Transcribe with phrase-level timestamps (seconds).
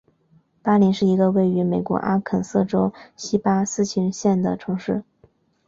[0.63, 5.03] 巴林是一个位于美国阿肯色州锡巴斯琴县的城市。